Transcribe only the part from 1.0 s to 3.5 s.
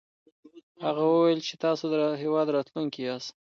وويل چې تاسې د هېواد راتلونکی ياست.